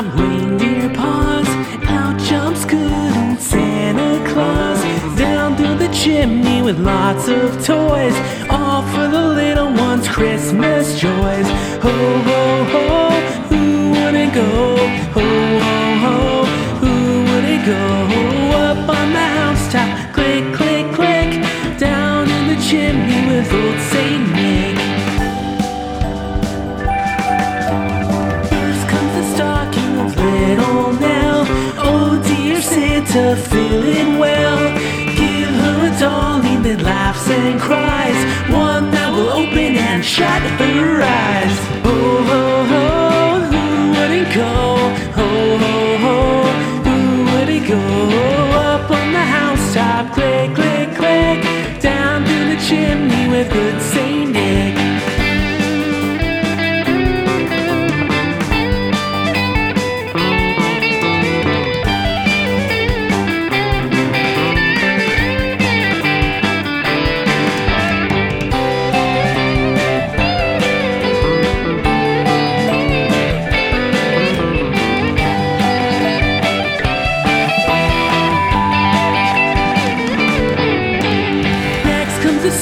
[0.00, 1.46] From reindeer paws,
[1.84, 4.80] out jumps good old Santa Claus.
[5.18, 8.16] Down through the chimney with lots of toys,
[8.48, 11.46] all for the little ones' Christmas joys.
[11.84, 11.92] Ho
[12.28, 13.10] ho ho,
[13.50, 14.76] who wouldn't go?
[15.16, 15.26] Ho
[15.66, 16.44] ho ho,
[16.80, 16.94] who
[17.28, 17.84] wouldn't go?
[18.56, 21.30] Up on the housetop, click click click,
[21.78, 24.39] down in the chimney with old Saint.
[33.10, 34.58] Santa, feeling well.
[35.16, 38.18] Give her a dolly that laughs and cries.
[38.52, 41.56] One that will open and shut her eyes.
[41.86, 41.96] Ho
[42.30, 42.86] ho ho,
[43.50, 44.54] who wouldn't go?
[45.18, 45.28] Ho
[45.62, 46.18] ho ho,
[46.86, 46.98] who
[47.30, 47.82] wouldn't go?
[48.70, 53.80] Up on the housetop, click click click, down through the chimney with good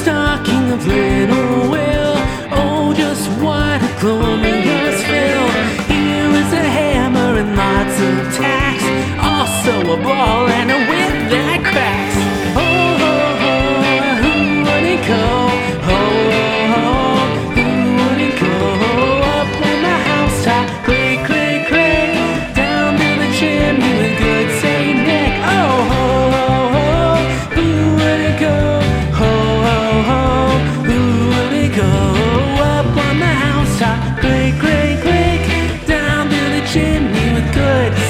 [0.03, 2.15] stocking of little Will.
[2.53, 4.38] Oh, just what a glory.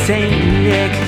[0.08, 0.30] Saint
[0.62, 1.07] Nick.